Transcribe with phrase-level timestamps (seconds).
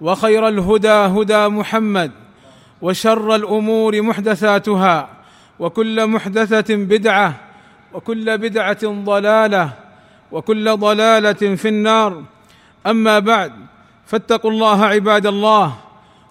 [0.00, 2.10] وخير الهدى هدى محمد
[2.82, 5.08] وشر الأمور محدثاتها
[5.58, 7.34] وكل محدثة بدعة
[7.92, 9.70] وكل بدعة ضلالة
[10.32, 12.22] وكل ضلالة في النار.
[12.86, 13.52] أما بعد
[14.06, 15.74] فاتقوا الله عباد الله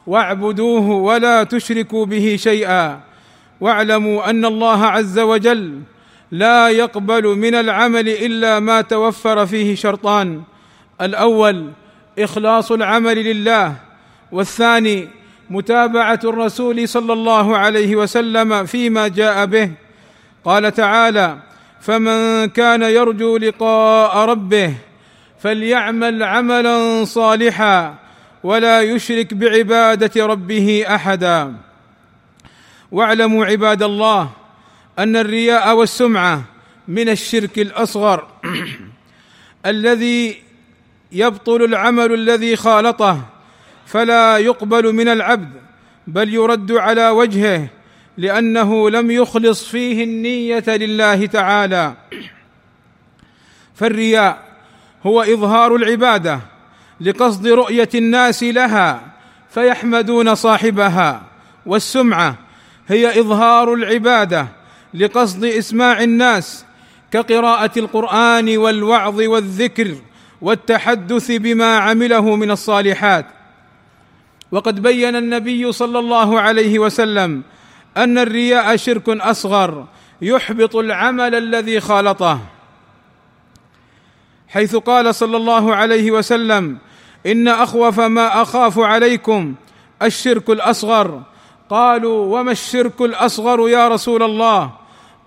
[0.07, 2.99] واعبدوه ولا تشركوا به شيئا.
[3.61, 5.81] واعلموا أن الله عز وجل
[6.31, 10.41] لا يقبل من العمل إلا ما توفر فيه شرطان.
[11.01, 11.71] الأول
[12.19, 13.75] إخلاص العمل لله
[14.31, 15.07] والثاني
[15.49, 19.71] متابعة الرسول صلى الله عليه وسلم فيما جاء به.
[20.45, 21.37] قال تعالى
[21.81, 24.73] فمن كان يرجو لقاء ربه
[25.39, 27.95] فليعمل عملا صالحا
[28.43, 31.53] ولا يشرك بعبادة ربه احدا.
[32.91, 34.29] واعلموا عباد الله
[34.99, 36.43] أن الرياء والسمعة
[36.87, 38.27] من الشرك الأصغر
[39.65, 40.50] الذي
[41.11, 43.19] يبطل العمل الذي خالطه
[43.85, 45.49] فلا يقبل من العبد
[46.07, 47.67] بل يرد على وجهه
[48.17, 51.93] لأنه لم يخلص فيه النية لله تعالى.
[53.75, 54.43] فالرياء
[55.03, 56.39] هو إظهار العبادة
[57.01, 59.01] لقصد رؤية الناس لها
[59.49, 61.21] فيحمدون صاحبها
[61.65, 62.35] والسمعة
[62.87, 64.47] هي إظهار العبادة
[64.93, 66.65] لقصد إسماع الناس
[67.11, 69.95] كقراءة القرآن والوعظ والذكر.
[70.41, 73.25] والتحدث بما عمله من الصالحات.
[74.51, 77.41] وقد بين النبي صلى الله عليه وسلم
[77.97, 79.85] أن الرياء شرك أصغر
[80.21, 82.39] يحبط العمل الذي خالطه.
[84.47, 86.77] حيث قال صلى الله عليه وسلم
[87.25, 89.55] إن أخوف ما أخاف عليكم
[90.01, 91.21] الشرك الأصغر.
[91.69, 94.71] قالوا وما الشرك الأصغر يا رسول الله؟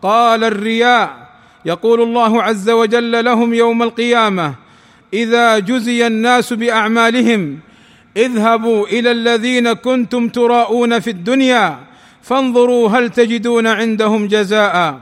[0.03, 1.29] قال الرياء
[1.65, 4.55] يقول الله عز وجل لهم يوم القيامة
[5.15, 7.59] إذا جزي الناس بأعمالهم
[8.17, 11.79] اذهبوا إلى الذين كنتم تراءون في الدنيا
[12.23, 15.01] فانظروا هل تجدون عندهم جزاء.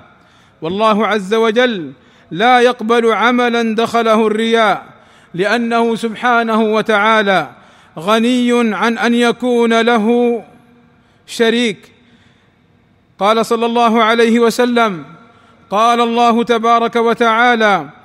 [0.62, 1.92] والله عز وجل
[2.30, 4.84] لا يقبل عملا دخله الرياء
[5.34, 7.50] لأنه سبحانه وتعالى
[7.98, 10.44] غني عن أن يكون له
[11.26, 11.92] شريك.
[13.18, 15.04] قال صلى الله عليه وسلم
[15.70, 18.01] قال الله تبارك وتعالى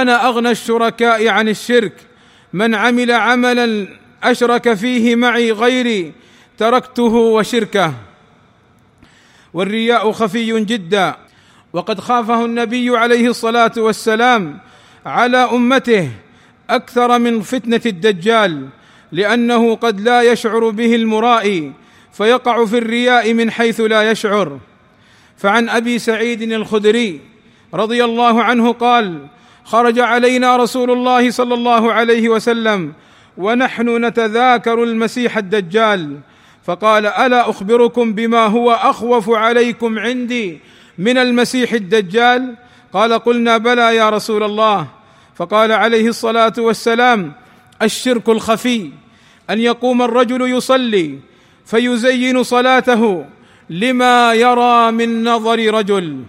[0.00, 1.92] أنا أغنى الشركاء عن الشرك.
[2.52, 3.88] من عمل عملا
[4.22, 6.12] أشرك فيه معي غيري
[6.58, 7.94] تركته وشركه.
[9.54, 11.16] والرياء خفي جدا.
[11.72, 14.58] وقد خافه النبي عليه الصلاة والسلام
[15.06, 16.10] على أمته
[16.70, 18.68] أكثر من فتنة الدجال
[19.12, 21.72] لأنه قد لا يشعر به المرائي
[22.12, 24.58] فيقع في الرياء من حيث لا يشعر.
[25.36, 27.20] فعن أبي سعيد الخدري
[27.74, 29.26] رضي الله عنه قال
[29.64, 32.92] خرج علينا رسول الله صلى الله عليه وسلم
[33.36, 36.18] ونحن نتذاكر المسيح الدجال.
[36.64, 40.58] فقال ألا أخبركم بما هو أخوف عليكم عندي
[40.98, 42.54] من المسيح الدجال؟
[42.92, 44.86] قال قلنا بلى يا رسول الله.
[45.34, 47.32] فقال عليه الصلاة والسلام
[47.82, 48.90] الشرك الخفي
[49.50, 51.18] أن يقوم الرجل يصلي
[51.66, 53.24] فيزين صلاته
[53.70, 56.22] لما يرى من نظر رجل.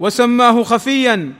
[0.00, 1.32] وسماه خفيا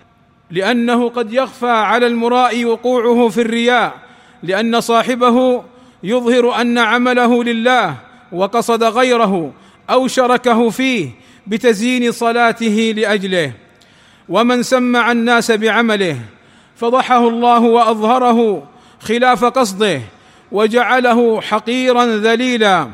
[0.51, 3.95] لأنه قد يخفى على المراء وقوعه في الرياء
[4.43, 5.63] لأن صاحبه
[6.03, 7.95] يظهر أن عمله لله
[8.33, 9.53] وقصد غيره
[9.91, 11.11] أو شركه فيه
[11.47, 13.53] بتزيين صلاته لأجله.
[14.29, 16.19] ومن سمع الناس بعمله
[16.77, 18.69] فضحه الله وأظهره
[19.01, 20.01] خلاف قصده
[20.53, 22.89] وجعله حقيرا ذليلا.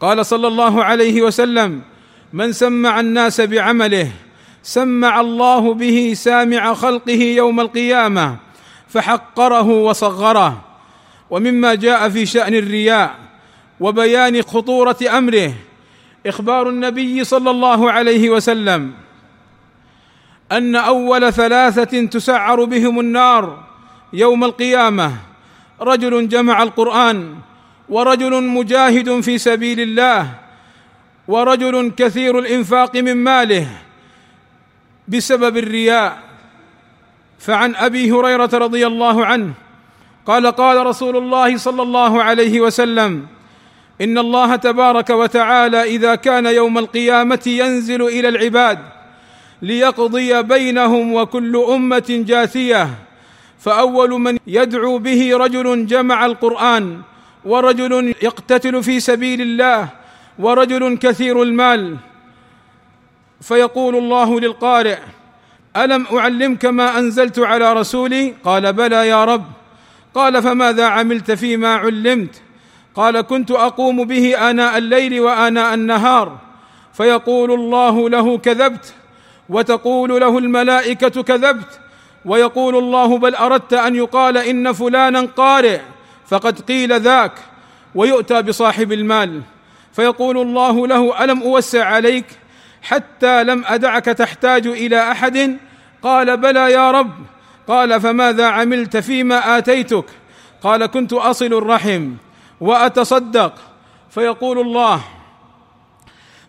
[0.00, 1.82] قال صلى الله عليه وسلم
[2.32, 4.10] من سمع الناس بعمله
[4.66, 8.36] سمع الله به سامع خلقه يوم القيامة
[8.88, 10.62] فحقره وصغره.
[11.30, 13.14] ومما جاء في شأن الرياء
[13.80, 15.52] وبيان خطورة أمره
[16.26, 18.92] إخبار النبي صلى الله عليه وسلم.
[20.52, 23.64] أن أول ثلاثة تسعر بهم النار
[24.12, 25.12] يوم القيامة
[25.80, 27.34] رجل جمع القرآن
[27.88, 30.30] ورجل مجاهد في سبيل الله
[31.28, 33.85] ورجل كثير الإنفاق من ماله.
[35.08, 36.18] بسبب الرياء.
[37.38, 39.52] فعن أبي هريرة رضي الله عنه
[40.26, 43.26] قال قال رسول الله صلى الله عليه وسلم
[44.00, 48.78] إن الله تبارك وتعالى إذا كان يوم القيامة ينزل إلى العباد
[49.62, 52.90] ليقضي بينهم وكل أمة جاثية.
[53.58, 57.00] فأول من يدعو به رجل جمع القرآن
[57.44, 59.88] ورجل يقتتل في سبيل الله
[60.38, 61.96] ورجل كثير المال
[63.40, 64.98] فيقول الله للقارئ
[65.76, 69.44] ألم أعلمك ما أنزلت على رسولي؟ قال بلى يا رب.
[70.14, 72.42] قال فماذا عملت فيما علمت؟
[72.94, 76.38] قال كنت أقوم به آناء الليل وآناء النهار.
[76.92, 78.94] فيقول الله له كذبت.
[79.48, 81.80] وتقول له الملائكة كذبت.
[82.24, 85.80] ويقول الله بل أردت أن يقال إن فلانا قارئ
[86.26, 87.32] فقد قيل ذاك.
[87.94, 89.42] ويؤتى بصاحب المال.
[89.92, 92.26] فيقول الله له ألم أوسع عليك؟
[92.86, 95.56] حتى لم أدعك تحتاج إلى أحد؟
[96.02, 97.12] قال بلى يا رب.
[97.68, 100.04] قال فماذا عملت فيما آتيتك؟
[100.62, 102.12] قال كنت أصل الرحم
[102.60, 103.54] وأتصدق.
[104.10, 105.04] فيقول الله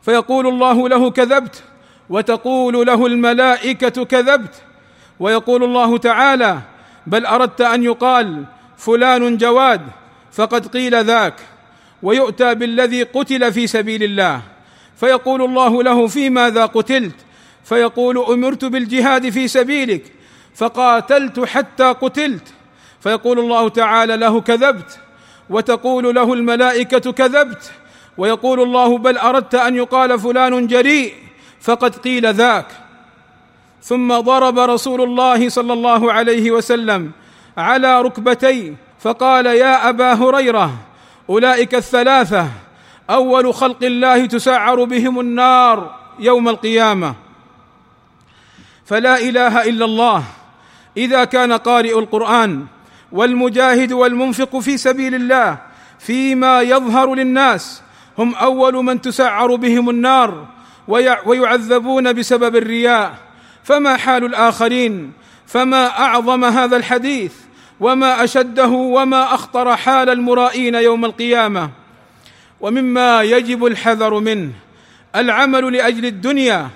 [0.02, 1.64] فيقول الله له كذبت
[2.10, 4.56] وتقول له الملائكة كذبت.
[5.20, 6.60] ويقول الله تعالى
[7.08, 8.46] بل أردت أن يقال
[8.78, 9.82] فلان جواد
[10.32, 11.36] فقد قيل ذاك.
[12.04, 14.42] ويؤتى بالذي قتل في سبيل الله.
[15.00, 17.16] فيقول الله له في ماذا قتلت؟
[17.64, 20.04] فيقول أمرت بالجهاد في سبيلك
[20.56, 22.54] فقاتلت حتى قتلت.
[23.00, 25.00] فيقول الله تعالى له كذبت
[25.50, 27.72] وتقول له الملائكة كذبت
[28.18, 31.14] ويقول الله بل أردت أن يقال فلان جريء
[31.62, 32.68] فقد قيل ذاك.
[33.84, 37.12] ثم ضرب رسول الله صلى الله عليه وسلم
[37.58, 40.74] على ركبتيه فقال يا أبا هريرة
[41.30, 42.48] أولئك الثلاثة
[43.10, 47.16] أول خلق الله تسعر بهم النار يوم القيامة.
[48.86, 50.24] فلا إله إلا الله.
[50.98, 52.66] إذا كان قارئ القرآن
[53.12, 55.58] والمجاهد والمنفق في سبيل الله
[56.00, 57.82] فيما يظهر للناس
[58.18, 60.46] هم أول من تسعر بهم النار
[61.26, 63.16] ويعذبون بسبب الرياء.
[63.64, 65.14] فما حال الآخرين؟
[65.46, 67.34] فما أعظم هذا الحديث؟
[67.80, 71.70] وما أشده؟ وما أخطر حال المرائين يوم القيامة؟
[72.62, 74.52] ومما يجب الحذر منه
[75.16, 76.70] العمل لأجل الدنيا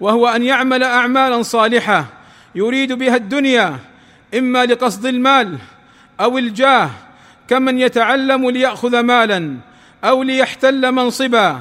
[0.00, 2.04] وهو أن يعمل اعمالا صالحة
[2.54, 3.78] يريد بها الدنيا
[4.34, 5.58] إما لقصد المال
[6.20, 6.90] أو الجاه
[7.48, 9.56] كمن يتعلم ليأخذ مالا
[10.04, 11.60] أو ليحتل منصبا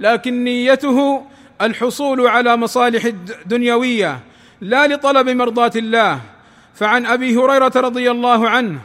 [0.00, 1.26] لكن نيته
[1.62, 3.08] الحصول على مصالح
[3.46, 4.20] دنيوية
[4.60, 6.20] لا لطلب مرضاة الله.
[6.74, 8.78] فعن أبي هريرة رضي الله عنه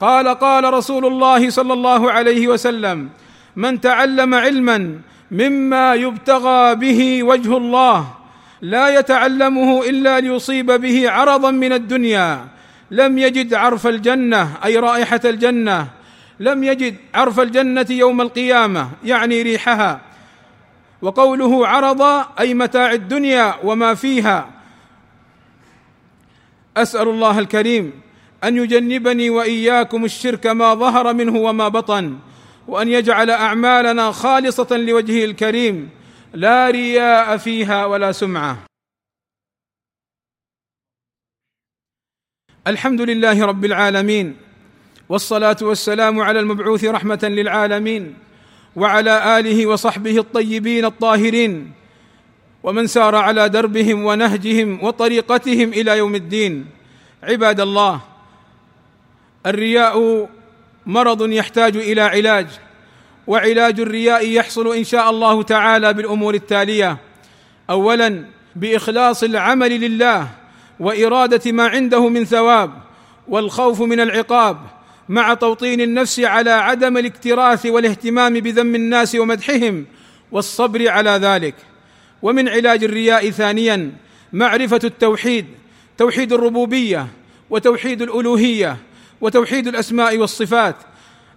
[0.00, 3.08] قال قال رسول الله صلى الله عليه وسلم
[3.56, 5.00] من تعلم علما
[5.30, 8.14] مما يبتغى به وجه الله
[8.62, 12.46] لا يتعلمه إلا ليصيب به عرضا من الدنيا.
[12.90, 15.88] لم يجد عرف الجنة أي رائحة الجنة.
[16.40, 20.00] لم يجد عرف الجنة يوم القيامة يعني ريحها.
[21.02, 22.02] وقوله عرض
[22.40, 24.48] أي متاع الدنيا وما فيها.
[26.76, 27.92] أسأل الله الكريم
[28.44, 32.18] أن يجنبني وإياكم الشرك ما ظهر منه وما بطن.
[32.68, 35.90] وأن يجعل أعمالنا خالصة لوجهه الكريم
[36.34, 38.58] لا رياء فيها ولا سمعة.
[42.66, 44.36] الحمد لله رب العالمين
[45.08, 48.14] والصلاة والسلام على المبعوث رحمة للعالمين
[48.76, 51.72] وعلى آله وصحبه الطيبين الطاهرين
[52.62, 56.66] ومن سار على دربهم ونهجهم وطريقتهم إلى يوم الدين.
[57.22, 58.00] عباد الله
[59.46, 60.28] الرياء
[60.86, 62.46] مرض يحتاج إلى علاج
[63.26, 66.96] وعلاج الرياء يحصل إن شاء الله تعالى بالأمور التالية.
[67.70, 68.24] اولا
[68.56, 70.28] بإخلاص العمل لله
[70.80, 72.70] وإرادة ما عنده من ثواب
[73.28, 74.58] والخوف من العقاب
[75.08, 79.86] مع توطين النفس على عدم الاكتراث والاهتمام بذم الناس ومدحهم
[80.32, 81.54] والصبر على ذلك.
[82.22, 83.92] ومن علاج الرياء ثانيا
[84.32, 85.46] معرفة التوحيد
[85.98, 87.06] توحيد الربوبية
[87.50, 88.76] وتوحيد الألوهية
[89.20, 90.76] وتوحيد الأسماء والصفات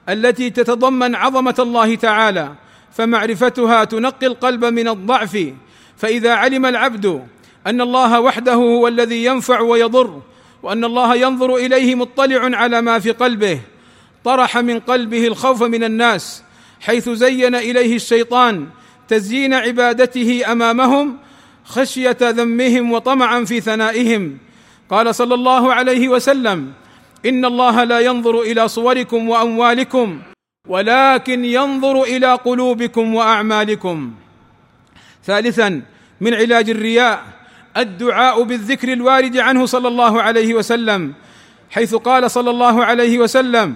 [0.09, 2.53] التي تتضمن عظمة الله تعالى
[2.91, 5.53] فمعرفتها تنقي القلب من الضعف.
[5.97, 7.27] فإذا علم العبد
[7.67, 10.21] أن الله وحده هو الذي ينفع ويضر
[10.63, 13.59] وأن الله ينظر إليه مطلع على ما في قلبه
[14.23, 16.43] طرح من قلبه الخوف من الناس
[16.81, 18.67] حيث زين إليه الشيطان
[19.07, 21.17] تزيين عبادته أمامهم
[21.65, 24.37] خشية ذمهم وطمعا في ثنائهم.
[24.89, 26.71] قال صلى الله عليه وسلم
[27.25, 30.19] ان الله لا ينظر إلى صوركم واموالكم
[30.67, 34.13] ولكن ينظر إلى قلوبكم واعمالكم.
[35.25, 35.81] ثالثا
[36.21, 37.23] من علاج الرياء
[37.77, 41.13] الدعاء بالذكر الوارد عنه صلى الله عليه وسلم
[41.71, 43.75] حيث قال صلى الله عليه وسلم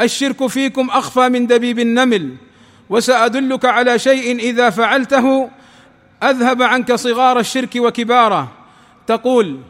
[0.00, 2.36] الشرك فيكم اخفى من دبيب النمل
[2.90, 5.50] وسادلك على شيء اذا فعلته
[6.22, 8.52] اذهب عنك صغار الشرك وكباره.
[9.06, 9.60] تقول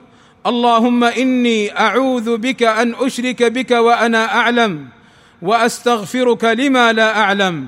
[0.47, 4.88] اللهم إني أعوذ بك أن أشرك بك وأنا أعلم
[5.43, 7.67] وأستغفرك لما لا أعلم.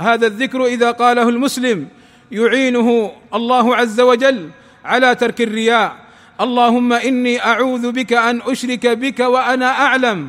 [0.00, 1.88] هذا الذكر إذا قاله المسلم
[2.32, 4.50] يعينه الله عز وجل
[4.84, 5.96] على ترك الرياء.
[6.40, 10.28] اللهم إني أعوذ بك أن أشرك بك وأنا أعلم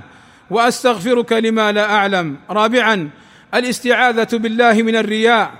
[0.50, 2.36] وأستغفرك لما لا أعلم.
[2.50, 3.10] رابعا
[3.54, 5.51] الاستعاذة بالله من الرياء.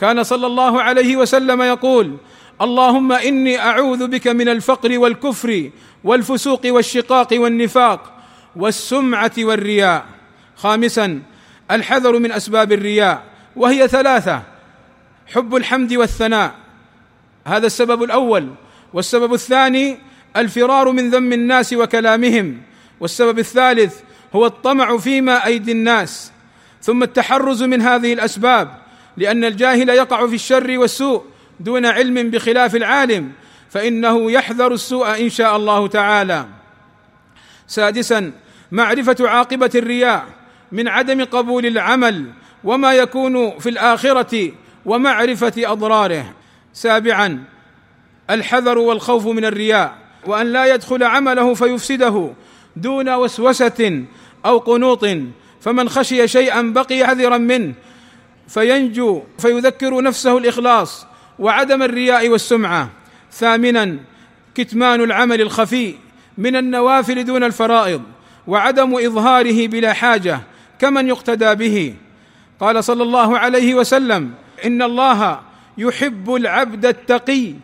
[0.00, 2.16] كان صلى الله عليه وسلم يقول
[2.62, 5.70] اللهم إني أعوذ بك من الفقر والكفر
[6.04, 8.12] والفسوق والشقاق والنفاق
[8.56, 10.04] والسمعة والرياء.
[10.56, 11.22] خامسا
[11.70, 13.22] الحذر من أسباب الرياء
[13.56, 14.42] وهي ثلاثة
[15.26, 16.54] حب الحمد والثناء
[17.46, 18.48] هذا السبب الأول.
[18.92, 19.98] والسبب الثاني
[20.36, 22.62] الفرار من ذم الناس وكلامهم.
[23.00, 24.00] والسبب الثالث
[24.34, 26.32] هو الطمع فيما أيدي الناس.
[26.82, 28.68] ثم التحرز من هذه الأسباب
[29.16, 31.24] لأن الجاهل يقع في الشر والسوء.
[31.60, 33.32] دون علم بخلاف العالم
[33.70, 36.46] فإنه يحذر السوء إن شاء الله تعالى.
[37.66, 38.32] سادسا
[38.72, 40.26] معرفة عاقبة الرياء
[40.72, 42.32] من عدم قبول العمل
[42.64, 44.52] وما يكون في الآخرة
[44.86, 46.34] ومعرفة أضراره.
[46.72, 47.44] سابعا
[48.30, 52.32] الحذر والخوف من الرياء وأن لا يدخل عمله فيفسده
[52.76, 54.04] دون وسوسة
[54.46, 55.06] أو قنوط
[55.60, 57.74] فمن خشي شيئا بقي حذرا منه
[58.48, 61.06] فينجو فيذكر نفسه الإخلاص
[61.38, 62.90] وعدم الرياء والسمعة.
[63.32, 63.96] ثامنا
[64.54, 65.94] كتمان العمل الخفي
[66.38, 68.02] من النوافل دون الفرائض
[68.46, 70.40] وعدم إظهاره بلا حاجة
[70.78, 71.94] كمن يقتدى به.
[72.60, 74.30] قال صلى الله عليه وسلم
[74.64, 75.40] إن الله
[75.78, 77.54] يحب العبد التقي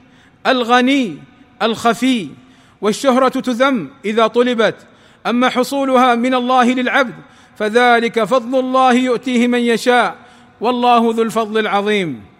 [0.47, 1.19] الغني
[1.62, 2.28] الخفي
[2.81, 4.75] والشهرة تذم إذا طلبت.
[5.26, 7.14] أما حصولها من الله للعبد
[7.57, 10.16] فذلك فضل الله يؤتيه من يشاء
[10.61, 12.34] والله ذو الفضل العظيم.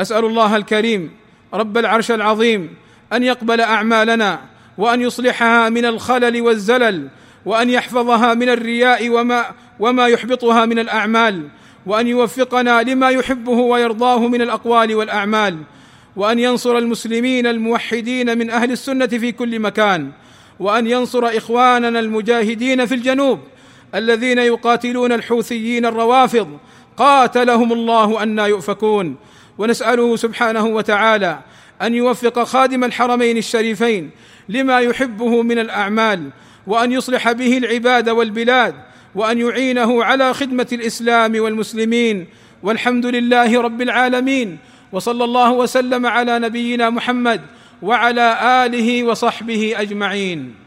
[0.00, 1.10] أسأل الله الكريم
[1.54, 2.74] رب العرش العظيم
[3.12, 4.40] أن يقبل أعمالنا
[4.78, 7.08] وأن يصلحها من الخلل والزلل
[7.46, 9.44] وأن يحفظها من الرياء وما
[9.80, 11.48] وما يحبطها من الأعمال
[11.86, 15.58] وأن يوفقنا لما يحبه ويرضاه من الأقوال والأعمال
[16.16, 20.10] وأن ينصر المسلمين الموحدين من أهل السنة في كل مكان
[20.60, 23.38] وأن ينصر إخواننا المجاهدين في الجنوب
[23.94, 26.58] الذين يقاتلون الحوثيين الروافض
[26.96, 29.16] قاتلهم الله أنا يؤفكون
[29.60, 31.38] ونسأله سبحانه وتعالى
[31.82, 34.10] أن يوفق خادم الحرمين الشريفين
[34.48, 36.30] لما يحبه من الأعمال
[36.66, 38.74] وأن يصلح به العباد والبلاد
[39.14, 42.26] وأن يعينه على خدمة الإسلام والمسلمين.
[42.62, 44.58] والحمد لله رب العالمين
[44.92, 47.40] وصلى الله وسلم على نبينا محمد
[47.82, 50.54] وعلى آله وصحبه أجمعين.